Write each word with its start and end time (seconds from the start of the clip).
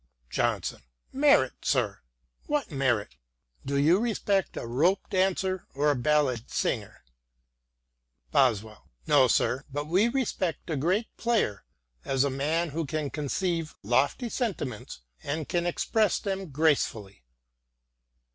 Johnson;" 0.31 0.81
Merit, 1.27 1.53
sir— 1.63 1.99
what 2.47 2.71
merit 2.71 3.09
f 3.11 3.17
Do 3.63 3.77
you 3.77 3.99
respect 3.99 4.57
a 4.57 4.65
rope 4.65 5.07
dancer 5.11 5.67
or 5.75 5.91
a 5.91 5.95
ballad 5.95 6.49
singer?" 6.49 7.03
Boswell:" 8.31 8.89
No, 9.05 9.27
sir, 9.27 9.63
but 9.71 9.85
we 9.85 10.07
respect 10.07 10.71
a 10.71 10.75
great 10.75 11.15
player, 11.17 11.65
as 12.03 12.23
a 12.23 12.31
man 12.31 12.69
who 12.69 12.83
can 12.87 13.11
conceive 13.11 13.75
lofty 13.83 14.29
sentiments 14.29 15.01
and 15.21 15.47
can 15.47 15.67
express 15.67 16.17
them 16.17 16.49
gracefully." 16.49 17.21